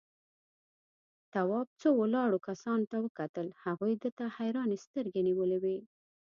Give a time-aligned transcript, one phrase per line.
[1.33, 5.77] تواب څو ولاړو کسانو ته وکتل، هغوی ده ته حيرانې سترگې نيولې وې.